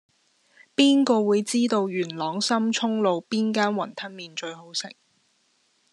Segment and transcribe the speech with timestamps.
[0.75, 4.95] 邊個會知道元朗深涌路邊間雲吞麵最好食